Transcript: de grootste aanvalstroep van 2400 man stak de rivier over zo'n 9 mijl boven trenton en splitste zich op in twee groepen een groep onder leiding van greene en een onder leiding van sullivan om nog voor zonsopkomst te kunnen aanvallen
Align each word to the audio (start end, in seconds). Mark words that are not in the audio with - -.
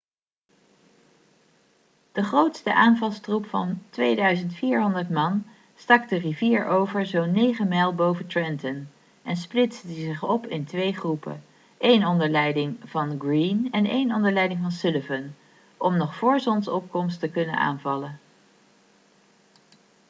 de 2.11 2.23
grootste 2.23 2.73
aanvalstroep 2.73 3.45
van 3.45 3.81
2400 3.89 5.09
man 5.09 5.43
stak 5.75 6.09
de 6.09 6.15
rivier 6.17 6.65
over 6.65 7.05
zo'n 7.05 7.31
9 7.31 7.67
mijl 7.67 7.95
boven 7.95 8.27
trenton 8.27 8.87
en 9.23 9.35
splitste 9.35 9.93
zich 9.93 10.23
op 10.23 10.47
in 10.47 10.65
twee 10.65 10.93
groepen 10.93 11.43
een 11.77 11.99
groep 12.01 12.09
onder 12.09 12.29
leiding 12.29 12.77
van 12.83 13.19
greene 13.19 13.69
en 13.71 13.89
een 13.91 14.13
onder 14.13 14.31
leiding 14.31 14.61
van 14.61 14.71
sullivan 14.71 15.33
om 15.77 15.97
nog 15.97 16.15
voor 16.15 16.39
zonsopkomst 16.39 17.19
te 17.19 17.29
kunnen 17.29 17.55
aanvallen 17.57 18.19